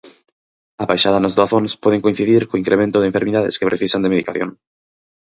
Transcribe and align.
A 0.83 0.85
baixada 0.91 1.21
nas 1.23 1.35
doazóns 1.37 1.71
poden 1.83 2.03
coincidir 2.05 2.41
co 2.47 2.59
incremento 2.61 2.97
de 2.99 3.09
enfermidades 3.11 3.57
que 3.57 3.69
precisan 3.71 4.01
de 4.03 4.11
medicación. 4.13 4.49